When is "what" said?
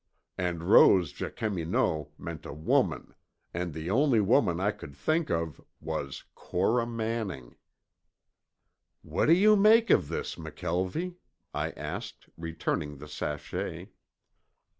9.03-9.27